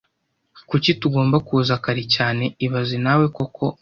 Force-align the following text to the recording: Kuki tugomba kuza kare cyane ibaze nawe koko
Kuki 0.69 0.91
tugomba 1.01 1.37
kuza 1.47 1.73
kare 1.83 2.03
cyane 2.15 2.43
ibaze 2.65 2.95
nawe 3.05 3.25
koko 3.35 3.65